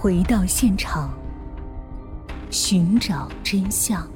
[0.00, 1.12] 回到现场，
[2.52, 4.08] 寻找真相。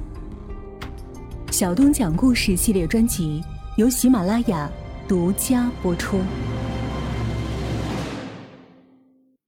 [1.51, 3.43] 小东讲故事系列专辑
[3.75, 4.71] 由喜马拉雅
[5.09, 6.21] 独家播出。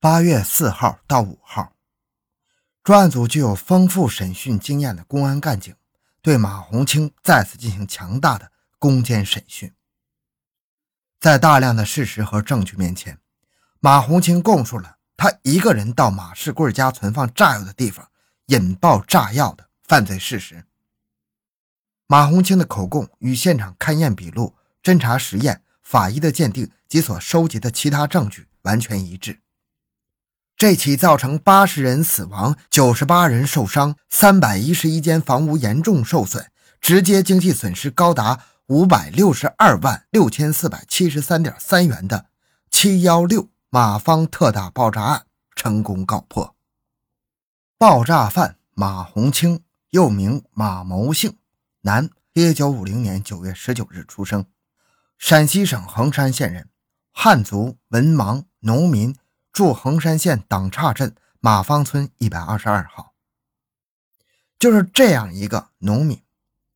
[0.01, 1.71] 八月四号到五号，
[2.83, 5.73] 专案组具有丰富审讯经验的公安干警
[6.21, 9.71] 对马红清再次进行强大的攻坚审讯。
[11.17, 13.19] 在大量的事实和证据面前，
[13.79, 18.09] 马红清供述了他一个人到马世贵家存放炸药的地方
[18.47, 20.65] 引爆炸药的犯罪事实。
[22.07, 29.39] 马红清的口供与现场勘验笔录、侦查实验、法医的鉴定及所收集的其他证据完全一致。
[30.57, 36.45] 这起造成八十人死亡、九十八人受伤、三百一十一间房屋严重受损，
[36.79, 42.27] 直接经济损失高达五百六十二万六千四百七十三点三元的
[42.71, 46.55] “七幺六”马方特大爆炸案成功告破。
[47.77, 51.37] 爆炸犯马红清，又名马谋姓。
[51.81, 54.45] 男，一九五零年九月十九日出生，
[55.17, 56.69] 陕西省横山县人，
[57.11, 59.13] 汉族，文盲，农民，
[59.51, 63.13] 住横山县党岔镇马方村一百二十二号。
[64.57, 66.23] 就是这样一个农民，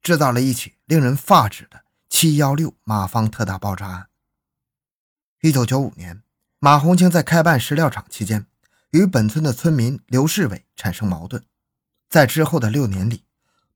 [0.01, 4.09] 制造了一起令人发指的“七幺六”马方特大爆炸案。
[5.39, 6.21] 一九九五年，
[6.61, 8.45] 马红清在开办石料厂期间，
[8.91, 11.41] 与本村的村民刘世伟产生矛盾，
[12.09, 13.23] 在之后的六年里。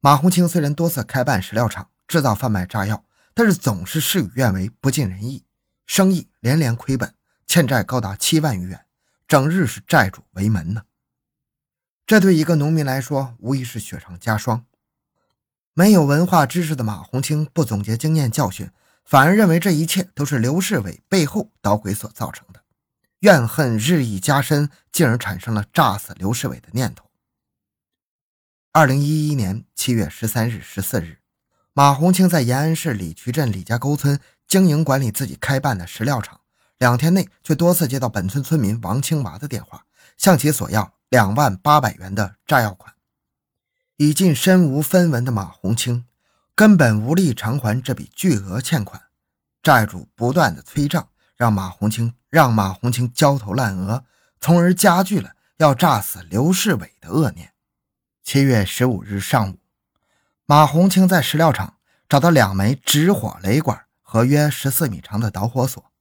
[0.01, 5.45] 马红清虽然多次开办石料厂制造贩卖炸药，但是总是事与愿违，不尽人意，
[5.85, 7.15] 生意连连亏本，
[7.47, 8.85] 欠债高达七万余元，
[9.29, 10.83] 整日是债主为门呢。
[12.05, 14.65] 这对一个农民来说，无疑是雪上加霜。
[15.73, 18.69] 没有文化知识的马红清不总结经验教训，
[19.05, 22.61] 反而认为这一切都是刘世伟背后捣鬼所造成的，
[23.23, 27.09] 怨恨日益加深，进而产生了炸死刘世伟的念头。
[28.73, 31.19] 二零一一年七月十三日、十四日，
[31.71, 36.41] 马红清在延安市李渠镇李家沟村经营管理自己开办的石料厂，
[36.77, 39.85] 两天内却多次接到本村村民王清娃的电话，
[40.17, 42.93] 向其索要两万八百元的炸药款。
[43.95, 46.05] 已近身无分文的马红清
[46.53, 49.01] 根本无力偿还这笔巨额欠款，
[49.61, 51.07] 债主不断的催账，
[51.37, 54.05] 让马红清让马红清焦头烂额，
[54.41, 57.53] 从而加剧了要炸死刘世伟的恶念。
[58.23, 59.59] 七月十五日上午，
[60.47, 61.75] 马红清在石料厂
[62.09, 65.91] 找到两枚直火雷管和约十四米长的导火索，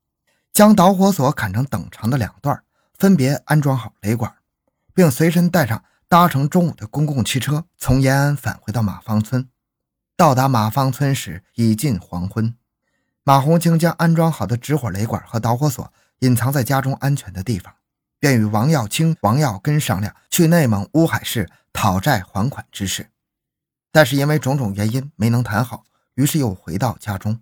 [0.54, 2.64] 将导火索砍成等长的两段，
[2.94, 4.34] 分别安装好雷管，
[4.94, 9.46] 并随身带上搭乘中午的公共汽车，从延安返回到马坊村。
[10.16, 12.56] 到达马坊村时已近黄昏，
[13.22, 17.72] 马红清将安装好的直火雷管和导火索隐藏在家中安全的地方。
[18.18, 23.10] 便与王耀清、王耀根商量去内蒙乌海市讨债还款之事，
[23.90, 25.82] 但是因为种种原因没能谈好，
[26.14, 27.40] 于是又回到家中。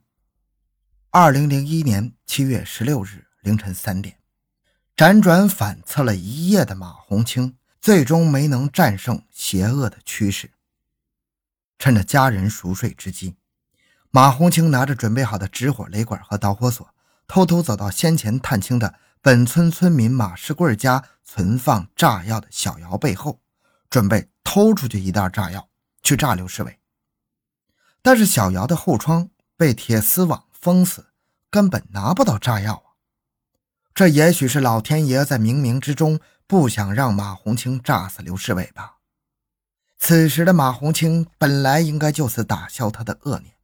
[1.10, 4.16] 二零零一年七月十六日凌晨三点，
[4.96, 10.50] 辗转反侧了一夜的马红清，最终没能战胜邪恶的驱使。
[11.78, 13.36] 趁着家人熟睡之际，
[14.10, 16.88] 马红清拿着准备好的直火雷管和导火索，
[17.30, 18.96] 偷偷走到先前探清的。
[19.22, 23.38] 本村村民马世贵家存放炸药的小窑背后，
[23.88, 25.68] 准备偷出去一袋炸药
[26.02, 26.80] 去炸刘世伟。
[28.02, 31.12] 但是小窑的后窗被铁丝网封死，
[31.50, 32.98] 根本拿不到炸药啊！
[33.94, 38.96] 这也许是老天爷在冥冥之中不想让马红清炸死刘世伟吧。
[39.98, 43.54] 此时的马红清本来应该就此打消他的恶念，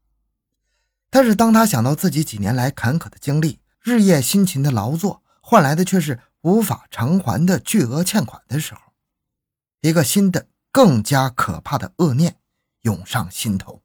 [1.16, 8.80] 但是当他想到自己几年来坎坷的经历，日夜辛勤的劳作，换来的却是无法偿还的巨额欠款的时候，
[9.80, 12.36] 一个新的、更加可怕的恶念
[12.82, 13.82] 涌上心头。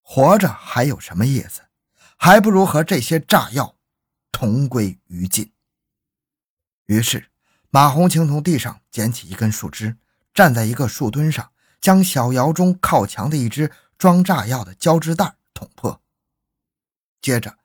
[0.00, 1.60] 活着还有什么意思？
[2.16, 3.76] 还不如和这些炸药
[4.32, 5.52] 同归于尽。
[6.86, 7.28] 于是，
[7.68, 9.98] 马红清从地上捡起一根树枝，
[10.32, 16.02] 站在一个树墩上，将小窑中靠墙的一只装炸药的胶织袋捅破，
[17.22, 17.56] 接着。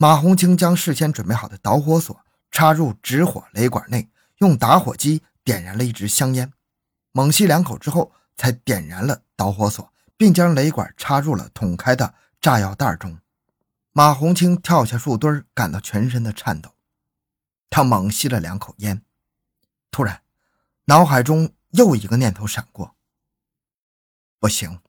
[0.00, 6.52] 马红清将事先准备好的导火索插入直火雷管内，用打火机点燃了一支香烟，
[7.10, 13.18] 猛吸两口之后，才点燃了导火索，并将雷管插入了捅开的炸药袋中。
[13.90, 16.72] 马红清跳下树墩，感到全身的颤抖。
[17.68, 19.02] 他猛吸了两口烟，
[19.90, 20.22] 突然，
[20.84, 22.94] 脑海中又一个念头闪过：
[24.38, 24.80] 不行，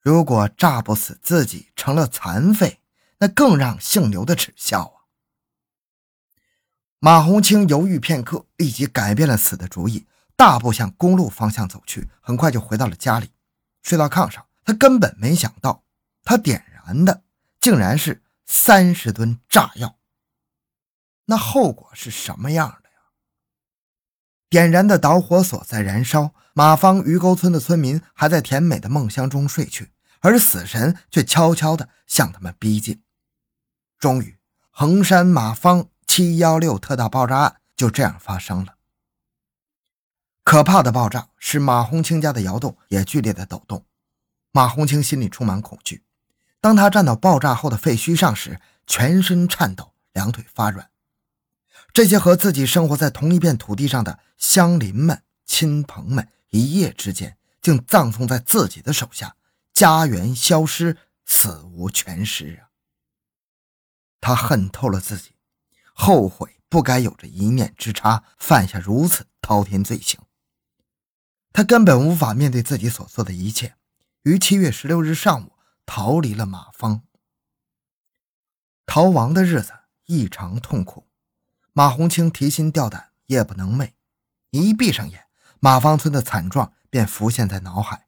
[0.00, 2.80] 如果炸不死自己，成了残废。
[3.18, 5.04] 那更让姓刘的耻笑啊！
[6.98, 10.06] 马红清犹豫片刻，立即改变了死的主意，
[10.36, 12.08] 大步向公路方向走去。
[12.22, 13.30] 很快就回到了家里，
[13.82, 14.46] 睡到炕上。
[14.64, 15.84] 他根本没想到，
[16.24, 17.22] 他点燃的
[17.60, 19.98] 竟然是三十吨炸药。
[21.26, 22.79] 那后果是什么样？
[24.50, 33.00] 点燃的导火索在燃烧，马坊鱼沟村的村民还在甜美的梦乡中睡去，而死神却悄悄地向他们逼近。
[33.98, 34.36] 终于，
[34.70, 35.88] 衡山马坊。
[36.06, 38.74] 七幺六特大爆炸案就这样发生了。
[40.42, 43.86] 可怕的爆炸使马红清家的窑洞也剧烈的抖动，
[44.50, 46.02] 马红清心里充满恐惧。
[46.60, 50.89] 当他站到爆炸后的废墟上时，全身颤抖，两腿发软。
[51.92, 59.36] 这些和自己生活在同一片土地上的乡邻们、亲朋们，一夜之间竟葬送在自己的手下，
[59.72, 60.96] 家园消失，
[61.26, 62.70] 死无全尸啊！
[64.20, 65.34] 他恨透了自己。
[65.92, 70.18] 后悔不该有着一念之差，犯下如此滔天罪行。
[71.52, 73.74] 他根本无法面对自己所做的一切，
[74.22, 75.52] 于七月十六日上午
[75.84, 77.02] 逃离了马坊。
[78.86, 79.72] 逃亡的日子
[80.06, 81.09] 异常痛苦，
[81.72, 83.90] 马红清提心吊胆，夜不能寐。
[84.50, 85.26] 一闭上眼，
[85.60, 88.06] 马坊村的惨状便浮现在脑海。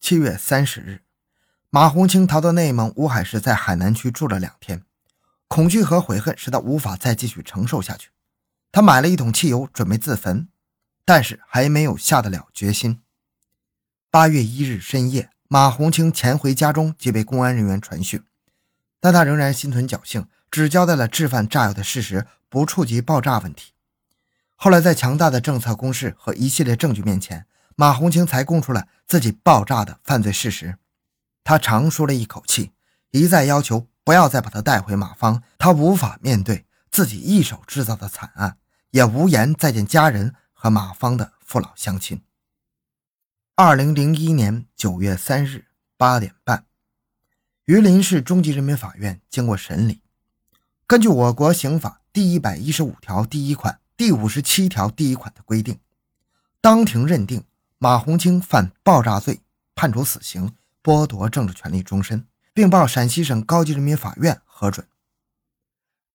[0.00, 1.02] 七月三十日，
[1.70, 4.84] 马红清逃到内蒙乌海市，在海南区住了两天。
[5.48, 8.10] 恐惧和悔恨使他无法再继续承受下去。
[8.70, 10.46] 他买了一桶汽油，准备自焚，
[11.04, 13.02] 但是还没有下得了决心。
[14.12, 18.22] 八月一日深夜，马红清潜回家中，即被公安人员传讯，
[19.00, 23.72] 但他仍然心存侥幸，只交代了制贩炸药的事实，不触及爆炸问题。
[24.56, 30.76] 后来，在强大的政策攻势和一系列证据面前，马红清才供出了自己爆炸的犯罪事实。
[31.42, 32.72] 他长舒了一口气，
[33.12, 33.86] 一再要求。
[34.02, 38.56] 不要再把他带回马坊，他无法面对自己一手制造的惨案，
[38.90, 42.20] 也无颜再见家人和马坊的父老乡亲。
[43.54, 45.66] 二零零一年九月三日
[45.96, 46.64] 八点半，
[47.66, 50.00] 榆林市中级人民法院经过审理，
[50.88, 55.78] 根据我国刑法第一百一十五条第一款、第五十七条第一款的规定，
[56.60, 57.44] 当庭认定
[57.78, 59.40] 马红清犯爆炸罪，
[59.74, 62.26] 判处死刑，剥夺政治权利终身。
[62.52, 64.86] 并报陕西省高级人民法院核准。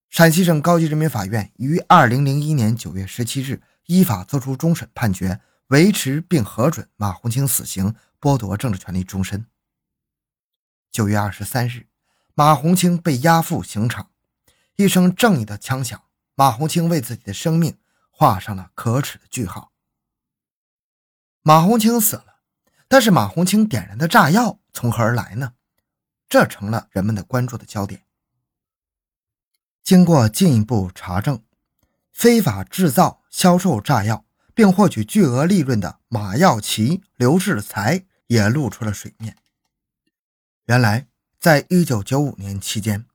[0.09, 9.45] 陕西省高级人民法院于二零零一年九月十七日依法作出终审判决，维持并核准马红清死刑，剥夺政治权利终身。
[10.91, 11.87] 九月二十三日，
[12.33, 14.09] 马红清被押赴刑场，
[14.77, 16.03] 一声正义的枪响，
[16.35, 17.77] 马红清为自己的生命
[18.09, 19.71] 画上了可耻的句号。
[21.41, 22.39] 马红清死了，
[22.87, 25.53] 但是马红清点燃的炸药从何而来呢？
[26.27, 28.03] 这成了人们的关注的焦点。
[29.83, 31.43] 经过进一步查证，
[32.11, 39.37] 非法制造、销售炸药并获取巨额利润的马耀奇、刘世才也露出了水面。
[40.65, 41.07] 原来，
[41.39, 43.05] 在一九九五年期间，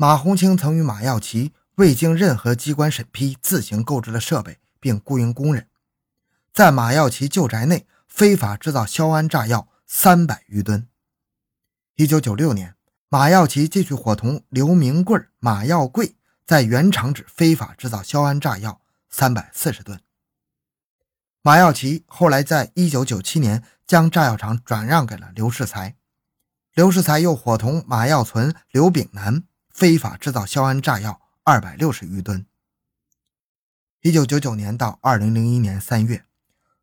[0.00, 5.66] 马红清曾与马耀奇未经任何机关审批，自行购置了设备，并雇佣工人，
[6.54, 10.86] 在马耀奇旧宅内非法制造硝铵炸药三百余吨。
[11.96, 12.76] 一九九六年，
[13.08, 16.14] 马耀奇继续伙同刘明贵、马耀贵
[16.46, 18.80] 在原厂址非法制造硝铵炸药
[19.10, 20.00] 三百四十吨。
[21.42, 25.96] 马耀奇后来在一九九七年将炸药厂转让给了刘世才，
[26.72, 29.42] 刘世才又伙同马耀存、刘炳南
[29.78, 32.44] 非法制造硝铵炸药二百六十余吨。
[34.00, 36.24] 一九九九年到二零零一年三月，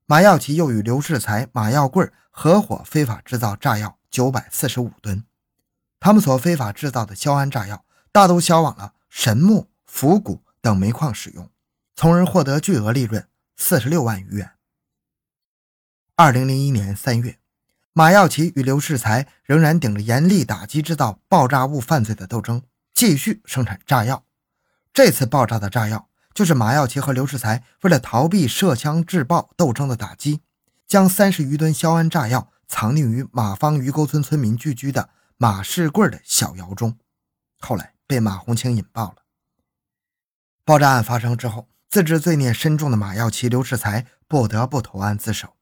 [0.05, 3.97] 马耀奇又与刘世才、马耀贵合伙非法制造炸药。
[4.09, 5.25] 九百四十五吨，
[5.99, 7.83] 他们所非法制造的硝铵炸药
[8.13, 11.51] 大都销往了神木、府谷等煤矿使用，
[11.97, 14.51] 从而获得巨额利润四十六万余元。
[16.15, 17.39] 二零零一年三月，
[17.91, 22.61] 马耀奇与刘世才仍然顶着严厉打击制造爆炸物犯罪的斗争，
[22.95, 24.25] 继续生产炸药。
[24.91, 30.41] 这次爆炸的炸药，就是马耀奇和刘世才为了逃避涉枪制爆斗争的打击，
[30.87, 32.51] 将三十余吨硝铵炸药。
[32.67, 36.97] 藏匿于马坊鱼沟村村民聚居的马世贵的小窑中，
[37.59, 39.17] 后来被马红清引爆了。
[40.63, 45.55] 爆炸案发生之后，自知罪孽深重的马耀奇、刘世才不得不投案自首，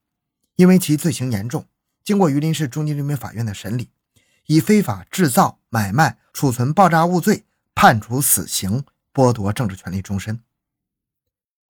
[0.56, 1.66] 因为其罪行严重。
[2.02, 3.90] 经过榆林市中级人民法院的审理，
[4.46, 10.40] 以非法制造、买卖、储存爆炸物罪判处死刑，剥夺政治权利终身。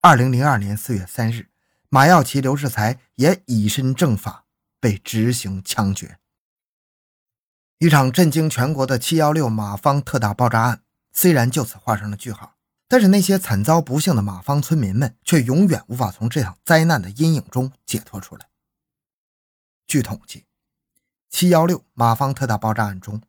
[0.01, 1.49] 二零零二年四月三日，
[1.89, 4.43] 马耀奇、刘世才也以身正法。
[4.85, 6.19] 被执行枪决。
[7.79, 18.47] 一场震惊全国的七幺六马坊特大爆炸案，虽然就此画上了句号，但是那些惨遭不幸的马坊村民们却永远无法从这场灾难的阴影中解脱出来。
[19.87, 20.45] 据统计，
[21.37, 23.21] 七幺六马方特大爆炸案中，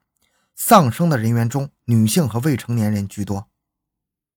[0.53, 3.49] 丧生的人员中，女性和未成年人居多。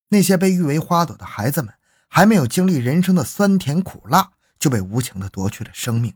[0.09, 1.75] 那些被誉为花朵的孩子们，
[2.09, 6.15] 还没有经历人生的酸甜苦辣，就被无情地夺去了生命。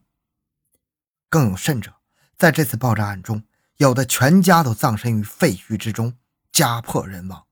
[1.28, 1.96] 更有甚者，
[2.38, 3.44] 在这次爆炸案中，
[3.76, 6.14] 有的全家都葬身于废墟之中，
[6.50, 7.44] 家破人亡。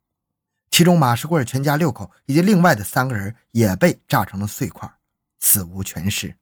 [0.71, 4.90] 其中，马世贵全家六口以及另外的三个人也被炸成了碎块，
[5.40, 6.38] 死无全尸。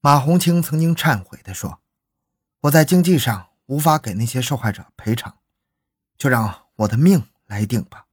[0.00, 1.80] 马红清曾经忏悔地说
[2.64, 5.38] ：“我在经济上无法给那些受害者赔偿，
[6.16, 8.06] 就让我的命来定吧。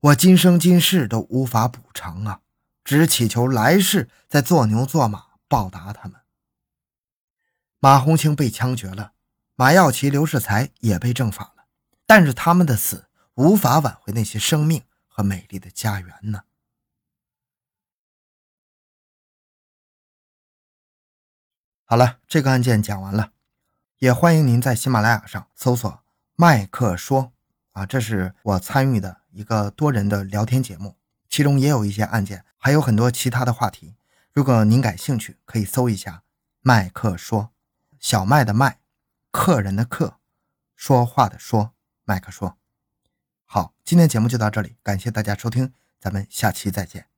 [0.00, 2.42] 我今生今世都无法补偿啊，
[2.84, 6.20] 只祈求来世再做牛做马报答他们。”
[7.80, 9.14] 马红清被枪决了，
[9.54, 11.66] 马耀奇、刘世才也被正法了，
[12.04, 16.42] 但是他们的死无法挽回那些生命和美丽的家园呢。
[21.86, 23.32] 好了，这个案件讲完了，
[23.98, 26.00] 也欢迎您在喜马拉雅上搜索
[26.36, 27.32] “麦克说”，
[27.72, 30.96] 啊，这是我参与的一个多人的聊天节目，
[31.30, 33.96] 其中也有一些案件，还有很多其他的话题。
[34.34, 36.22] 如果您感兴趣，可以搜一下
[36.60, 37.52] “麦克说”，
[37.98, 38.80] 小麦的麦，
[39.30, 40.18] 客人的客，
[40.74, 41.72] 说话的说，
[42.04, 42.58] 麦克说。
[43.46, 47.15] 好，今天节目就到这里，感谢大家收听，咱们下期再见。